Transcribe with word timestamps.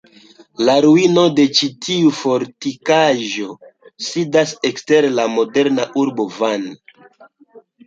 La 0.67 0.75
ruinoj 0.85 1.25
de 1.39 1.43
ĉi 1.59 1.69
tiu 1.87 2.13
fortikaĵo 2.21 3.51
sidas 4.07 4.55
ekster 4.73 5.11
la 5.21 5.29
moderna 5.37 5.89
urbo 6.07 6.29
Van. 6.41 6.69